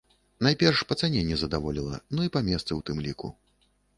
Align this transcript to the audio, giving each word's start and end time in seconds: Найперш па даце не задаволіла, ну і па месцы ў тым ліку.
Найперш 0.45 0.79
па 0.91 0.95
даце 1.01 1.25
не 1.27 1.37
задаволіла, 1.41 2.01
ну 2.17 2.25
і 2.27 2.33
па 2.37 2.41
месцы 2.49 2.63
ў 2.63 2.79
тым 2.91 2.97
ліку. 3.09 3.33